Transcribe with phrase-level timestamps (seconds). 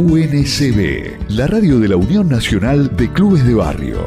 [0.00, 3.98] UNCB, la radio de la Unión Nacional de Clubes de Barrio.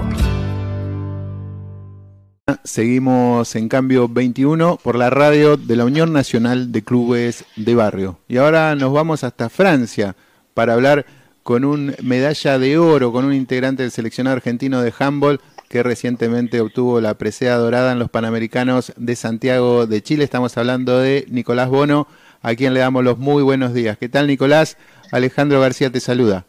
[2.64, 8.18] Seguimos en cambio 21 por la radio de la Unión Nacional de Clubes de Barrio.
[8.28, 10.16] Y ahora nos vamos hasta Francia
[10.56, 11.06] para hablar
[11.44, 16.60] con un medalla de oro, con un integrante del seleccionado argentino de handball que recientemente
[16.60, 20.24] obtuvo la presea dorada en los Panamericanos de Santiago de Chile.
[20.24, 22.08] Estamos hablando de Nicolás Bono,
[22.42, 23.98] a quien le damos los muy buenos días.
[24.00, 24.78] ¿Qué tal, Nicolás?
[25.14, 26.44] Alejandro García te saluda.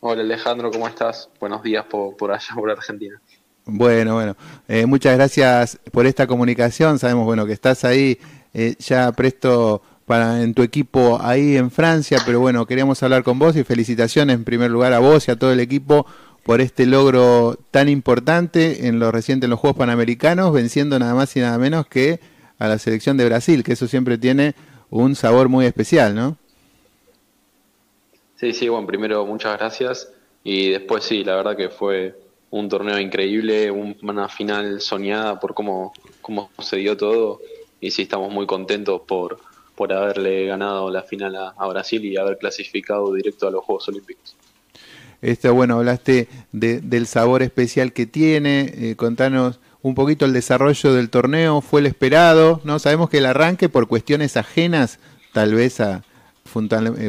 [0.00, 1.28] Hola, Alejandro, ¿cómo estás?
[1.38, 3.20] Buenos días por, allá, por Argentina.
[3.66, 4.34] Bueno, bueno,
[4.66, 6.98] eh, muchas gracias por esta comunicación.
[6.98, 8.18] Sabemos, bueno, que estás ahí
[8.54, 13.38] eh, ya presto para en tu equipo ahí en Francia, pero bueno, queríamos hablar con
[13.38, 16.06] vos y felicitaciones en primer lugar a vos y a todo el equipo
[16.44, 21.36] por este logro tan importante en lo reciente en los Juegos Panamericanos, venciendo nada más
[21.36, 22.20] y nada menos que
[22.58, 24.54] a la selección de Brasil, que eso siempre tiene
[24.88, 26.38] un sabor muy especial, ¿no?
[28.36, 30.12] Sí, sí, bueno, primero muchas gracias
[30.44, 32.14] y después sí, la verdad que fue
[32.50, 37.40] un torneo increíble, una final soñada por cómo, cómo se todo
[37.80, 39.38] y sí estamos muy contentos por,
[39.74, 44.36] por haberle ganado la final a, Brasil y haber clasificado directo a los Juegos Olímpicos.
[45.22, 51.08] Este, bueno, hablaste del sabor especial que tiene, eh, contanos un poquito el desarrollo del
[51.08, 52.78] torneo, fue el esperado, ¿no?
[52.78, 54.98] Sabemos que el arranque por cuestiones ajenas,
[55.32, 56.02] tal vez a,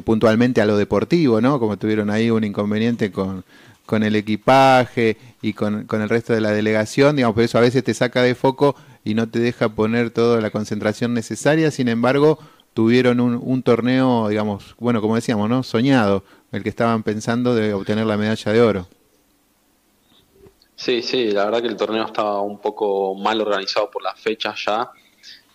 [0.03, 1.59] puntualmente a lo deportivo, ¿no?
[1.59, 3.43] Como tuvieron ahí un inconveniente con,
[3.85, 7.61] con el equipaje y con, con, el resto de la delegación, digamos, por eso a
[7.61, 11.87] veces te saca de foco y no te deja poner toda la concentración necesaria, sin
[11.87, 12.37] embargo,
[12.73, 15.63] tuvieron un, un, torneo, digamos, bueno, como decíamos, ¿no?
[15.63, 18.87] Soñado, el que estaban pensando de obtener la medalla de oro.
[20.75, 24.63] Sí, sí, la verdad que el torneo estaba un poco mal organizado por las fechas
[24.63, 24.91] ya,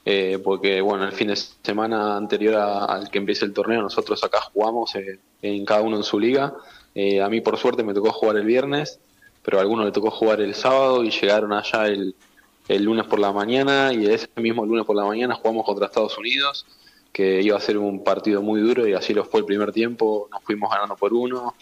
[0.04, 4.40] eh, porque bueno, el fin de semana anterior al que empiece el torneo nosotros acá
[4.52, 6.54] jugamos eh, en cada uno en su liga.
[6.94, 8.98] Eh, a mí por suerte me tocó jugar el viernes,
[9.42, 12.14] pero a algunos le tocó jugar el sábado y llegaron allá el,
[12.68, 16.16] el lunes por la mañana y ese mismo lunes por la mañana jugamos contra Estados
[16.18, 16.66] Unidos
[17.12, 20.28] que iba a ser un partido muy duro y así lo fue el primer tiempo,
[20.32, 21.54] nos fuimos ganando por uno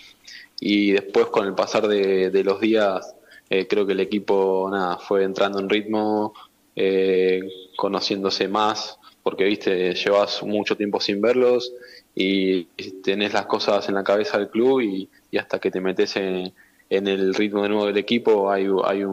[0.61, 3.15] y después con el pasar de, los días
[3.49, 6.35] eh, creo que el equipo nada fue entrando en ritmo,
[6.83, 7.43] eh,
[7.77, 11.75] conociéndose más, porque viste, llevas mucho tiempo sin verlos
[12.15, 12.65] y
[13.05, 16.55] tenés las cosas en la cabeza del club y, hasta que te metes en,
[16.89, 19.05] el ritmo de nuevo del equipo hay, hay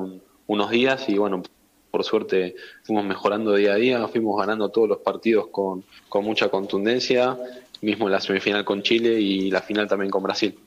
[0.48, 1.44] unos días y bueno,
[1.92, 6.48] por suerte fuimos mejorando día a día, fuimos ganando todos los partidos con, con mucha
[6.48, 7.38] contundencia,
[7.82, 10.58] mismo la semifinal con Chile y la final también con Brasil.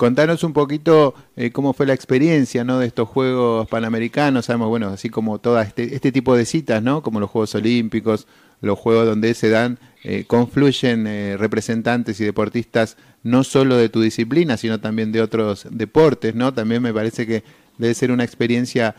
[0.00, 2.78] Contanos un poquito eh, cómo fue la experiencia ¿no?
[2.78, 4.46] de estos Juegos Panamericanos.
[4.46, 7.02] Sabemos, bueno, así como todo este, este tipo de citas, ¿no?
[7.02, 8.26] como los Juegos Olímpicos,
[8.62, 14.00] los Juegos donde se dan, eh, confluyen eh, representantes y deportistas no solo de tu
[14.00, 16.34] disciplina, sino también de otros deportes.
[16.34, 16.54] ¿no?
[16.54, 17.44] También me parece que
[17.76, 18.96] debe ser una experiencia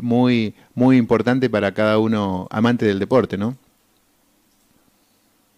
[0.00, 3.56] muy, muy importante para cada uno amante del deporte, ¿no?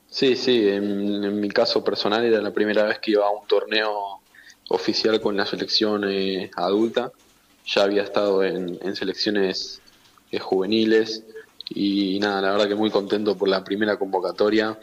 [0.09, 4.22] Sí, sí, en, mi caso personal era la primera vez que iba a un torneo
[4.69, 7.12] oficial con la selección eh, adulta.
[7.67, 9.81] Ya había estado en, selecciones
[10.31, 11.25] eh, juveniles
[11.71, 14.79] y nada, la verdad que muy contento por la primera convocatoria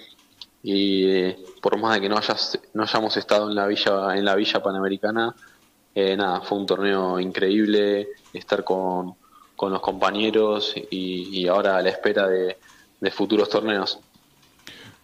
[0.61, 1.31] y
[1.61, 4.61] por más de que no, hayas, no hayamos estado en la villa en la villa
[4.61, 5.35] panamericana,
[5.97, 9.15] eh, nada, fue un torneo increíble, estar con,
[9.57, 12.57] los compañeros y, ahora a la espera de,
[13.11, 13.99] futuros torneos.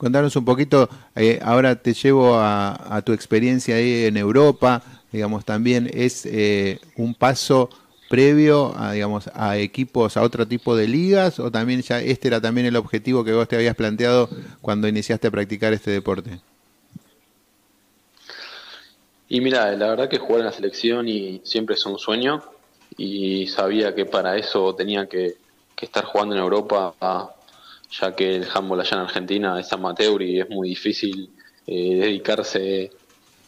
[0.01, 4.81] Contanos un poquito, eh, ahora te llevo a, tu experiencia ahí en Europa,
[5.11, 7.69] digamos, también es eh, un paso
[8.09, 12.41] previo a, digamos, a equipos, a otro tipo de ligas, o también ya este era
[12.41, 14.27] también el objetivo que vos te habías planteado
[14.59, 16.39] cuando iniciaste a practicar este deporte?
[19.29, 22.41] Y mira, la verdad que jugar en la selección y siempre es un sueño
[22.97, 25.35] y sabía que para eso tenía que,
[25.79, 26.95] estar jugando en Europa,
[27.91, 31.29] ya que el handball allá en Argentina es amateur y es muy difícil
[31.67, 32.91] eh, dedicarse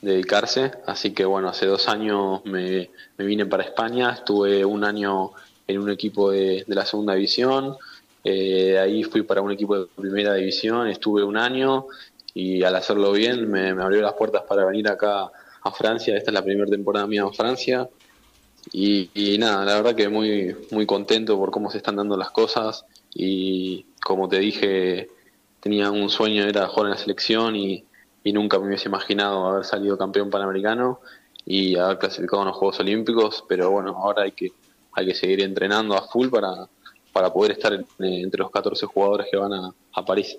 [0.01, 0.71] dedicarse.
[0.85, 5.31] Así que bueno, hace dos años me, vine para España, estuve un año
[5.65, 7.77] en un equipo de, la segunda división,
[8.23, 11.87] eh, ahí fui para un equipo de primera división, estuve un año
[12.33, 15.31] y al hacerlo bien me, me abrió las puertas para venir acá
[15.63, 16.15] a Francia.
[16.15, 17.89] Esta es la primera temporada mía en Francia.
[18.71, 19.09] Y,
[19.39, 22.85] nada, la verdad que muy, muy contento por cómo se están dando las cosas.
[23.13, 25.09] Y como te dije,
[25.59, 27.85] tenía un sueño, era jugar en la selección y,
[28.25, 31.01] nunca me hubiese imaginado haber salido campeón panamericano
[31.45, 33.43] y haber clasificado en los Juegos Olímpicos.
[33.49, 34.51] Pero bueno, ahora hay que,
[34.93, 36.67] hay que seguir entrenando a full para,
[37.11, 40.37] para poder estar entre los 14 jugadores que van a, a París.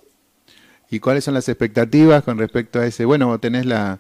[0.91, 3.05] ¿Y cuáles son las expectativas con respecto a ese?
[3.05, 3.99] Bueno, tenés la,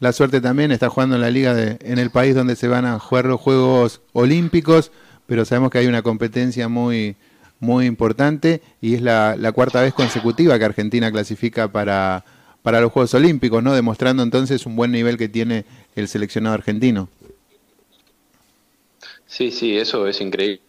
[0.00, 2.84] la suerte también, está jugando en la liga de, en el país donde se van
[2.84, 4.92] a jugar los Juegos Olímpicos,
[5.26, 7.16] pero sabemos que hay una competencia muy,
[7.60, 12.24] muy importante y es la, la cuarta vez consecutiva que Argentina clasifica para,
[12.62, 13.74] para los Juegos Olímpicos, ¿no?
[13.74, 15.64] Demostrando entonces un buen nivel que tiene
[15.94, 17.08] el seleccionado argentino.
[19.26, 20.60] Sí, sí, eso es increíble,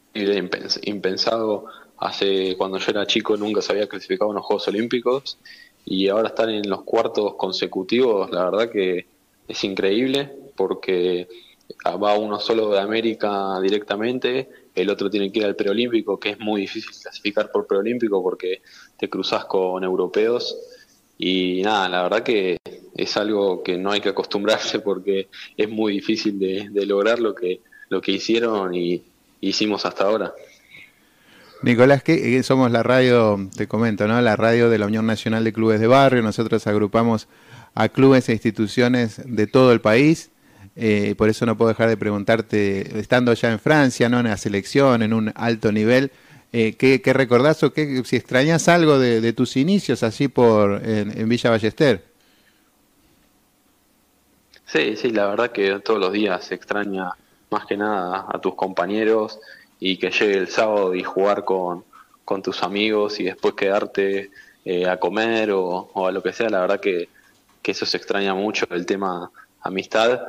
[0.83, 1.65] impensado.
[1.97, 5.37] Hace cuando yo era chico nunca se había clasificado en los Juegos Olímpicos
[5.85, 9.05] y ahora están en los cuartos consecutivos, la verdad que
[9.47, 11.27] es increíble porque
[11.85, 16.39] va uno solo de América directamente, el otro tiene que ir al preolímpico, que es
[16.39, 18.61] muy difícil clasificar por preolímpico porque
[18.97, 20.55] te cruzas con europeos
[21.17, 22.57] y nada, la verdad que
[22.95, 27.61] es algo que no hay que acostumbrarse porque es muy difícil de, lograr lo que
[27.89, 29.03] lo que hicieron y
[29.41, 30.33] hicimos hasta ahora.
[31.61, 34.19] Nicolás, que somos la radio, te comento, ¿no?
[34.21, 36.21] La radio de la Unión Nacional de Clubes de Barrio.
[36.21, 37.27] Nosotros agrupamos
[37.73, 40.31] a clubes e instituciones de todo el país.
[40.75, 44.19] Eh, por eso no puedo dejar de preguntarte, estando ya en Francia, ¿no?
[44.19, 46.11] En la selección, en un alto nivel,
[46.51, 51.49] eh, ¿qué, recordás o qué, si extrañas algo de, tus inicios así por en Villa
[51.49, 52.15] Ballester?
[54.65, 57.11] Sí, sí, la verdad que todos los días se extraña
[57.49, 59.39] más que nada a tus compañeros
[59.79, 61.85] y que llegue el sábado y jugar con,
[62.25, 64.31] con tus amigos y después quedarte
[64.65, 67.07] eh, a comer o, a lo que sea, la verdad que,
[67.61, 69.31] que, eso se extraña mucho, el tema
[69.61, 70.19] amistad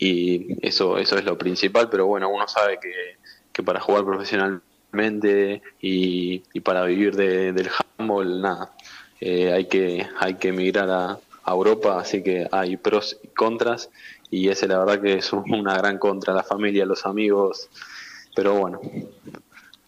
[0.00, 3.18] y eso, eso es lo principal, pero bueno, uno sabe que,
[3.52, 7.68] que para jugar profesionalmente y, y para vivir de, del
[7.98, 8.72] handball, nada,
[9.20, 13.90] eh, hay, que, hay que emigrar a, a Europa, así que hay pros y contras
[14.30, 17.68] y ese la verdad que es una gran contra, la familia, los amigos,
[18.34, 18.80] pero bueno.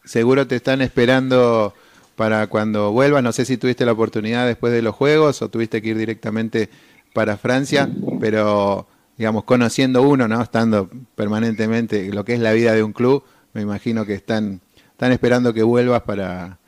[0.05, 1.73] Seguro te están esperando
[2.17, 5.81] para cuando vuelvas, no sé si tuviste la oportunidad después de los Juegos o tuviste
[5.81, 6.69] que ir directamente
[7.15, 7.89] para Francia,
[8.21, 8.87] pero
[9.17, 10.43] digamos, conociendo uno, ¿no?
[10.43, 14.61] Estando permanentemente lo que es la vida de un club, me imagino que están,
[14.91, 16.59] están esperando que vuelvas para,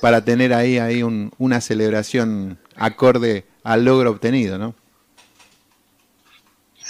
[0.00, 4.74] para tener ahí, ahí una celebración acorde al logro obtenido, ¿no?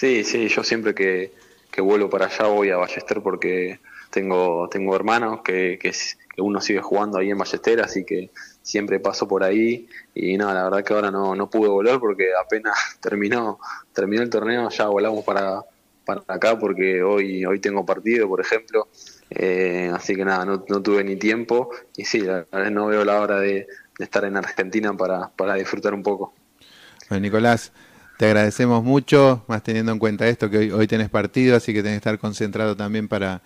[0.03, 1.33] Sí, sí, yo siempre que,
[1.81, 3.79] vuelvo para allá voy a Ballester porque
[4.11, 5.93] tengo, tengo hermanos que, que,
[6.39, 8.31] uno sigue jugando ahí en Ballester, así que
[8.63, 12.31] siempre paso por ahí y nada, la verdad que ahora no, no pude volver porque
[12.35, 13.61] apenas terminó,
[13.93, 15.63] terminó el torneo, ya volamos para,
[16.05, 18.89] para acá porque hoy, hoy tengo partido, por ejemplo,
[19.31, 23.21] eh, así que nada, no, no, tuve ni tiempo y sí, la no veo la
[23.21, 23.67] hora de,
[23.99, 26.35] estar en Argentina para, para disfrutar un poco.
[27.09, 27.73] Bueno, Nicolás,
[28.19, 31.83] te agradecemos mucho, más teniendo en cuenta esto, que hoy, hoy tenés partido, así que
[31.83, 33.43] tenés que estar concentrado también para,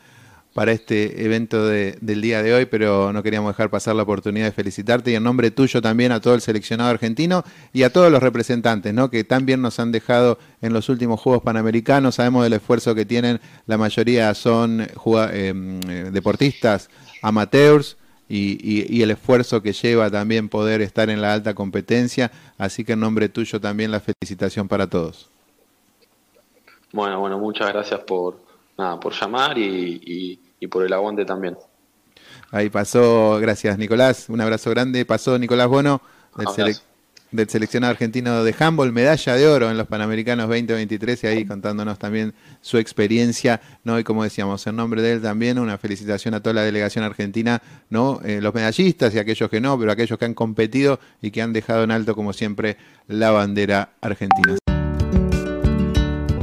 [0.57, 4.53] para este evento del día de hoy, pero no queríamos dejar pasar la oportunidad de
[4.53, 7.45] felicitarte y en nombre tuyo también a todo el seleccionado argentino
[7.75, 9.11] y a todos los representantes, ¿no?
[9.11, 12.15] que también nos han dejado en los últimos Juegos Panamericanos.
[12.15, 16.89] Sabemos del esfuerzo que tienen, la mayoría son eh, deportistas
[17.21, 22.33] amateurs y, el esfuerzo que lleva también poder estar en la alta competencia.
[22.57, 25.29] Así que en nombre tuyo también la felicitación para todos.
[26.93, 28.39] Bueno, bueno, muchas gracias por,
[28.79, 31.57] nada, por llamar y, por el aguante también.
[32.51, 35.05] Ahí pasó, gracias Nicolás, un abrazo grande.
[35.05, 36.01] Pasó Nicolás Bono
[36.37, 36.77] del,
[37.33, 41.99] del seleccionado argentino de handball, medalla de oro en los Panamericanos 2023 y ahí contándonos
[41.99, 43.99] también su experiencia, ¿no?
[43.99, 47.63] Y como decíamos, en nombre de él también una felicitación a toda la delegación argentina,
[47.91, 48.21] ¿no?
[48.25, 51.53] Eh, los medallistas y aquellos que no, pero aquellos que han competido y que han
[51.53, 52.77] dejado en alto, como siempre,
[53.09, 54.57] la bandera argentina.